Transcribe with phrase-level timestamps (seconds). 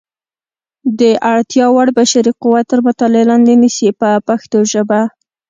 [0.99, 1.01] د
[1.31, 5.01] اړتیا وړ بشري قوت تر مطالعې لاندې نیسي په پښتو ژبه.